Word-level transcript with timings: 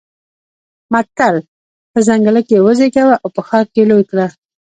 متل: 0.93 1.35
په 1.91 1.99
ځنګله 2.07 2.41
کې 2.47 2.55
يې 2.57 2.63
وزېږوه 2.65 3.15
او 3.23 3.27
په 3.35 3.41
ښار 3.47 3.65
کې 3.73 3.79
يې 3.81 3.87
لوی 3.91 4.03
کړه. 4.09 4.27